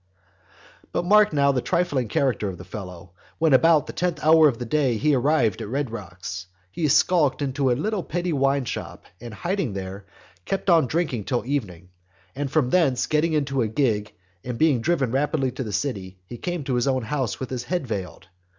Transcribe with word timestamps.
XXXI. 0.03 0.85
But 0.93 1.05
mark 1.05 1.31
now 1.31 1.51
the 1.51 1.61
trifling 1.61 2.07
character 2.07 2.49
of 2.49 2.57
the 2.57 2.63
fellow. 2.63 3.11
When 3.37 3.53
about 3.53 3.85
the 3.85 3.93
tenth 3.93 4.19
hour 4.25 4.47
of 4.47 4.57
the 4.57 4.65
day 4.65 4.97
he 4.97 5.11
had 5.11 5.17
arrived 5.19 5.61
at 5.61 5.67
Red 5.67 5.91
Rocks, 5.91 6.47
he 6.71 6.87
skulked 6.87 7.43
into 7.43 7.69
a 7.69 7.73
little 7.77 8.01
petty 8.01 8.33
wine 8.33 8.65
shop, 8.65 9.05
and, 9.19 9.31
hiding 9.31 9.73
there, 9.73 10.07
kept 10.43 10.71
on 10.71 10.87
drinking 10.87 11.25
till 11.25 11.45
evening. 11.45 11.89
And 12.35 12.49
from 12.49 12.71
thence 12.71 13.05
getting 13.05 13.33
into 13.33 13.61
a 13.61 13.67
gig 13.67 14.11
and 14.43 14.57
being 14.57 14.81
driven 14.81 15.11
rapidly 15.11 15.51
to 15.51 15.63
the 15.63 15.71
city, 15.71 16.17
he 16.25 16.37
came 16.39 16.63
to 16.63 16.73
his 16.73 16.87
own 16.87 17.03
house 17.03 17.39
with 17.39 17.51
his 17.51 17.65
head 17.65 17.85
veiled. 17.85 18.27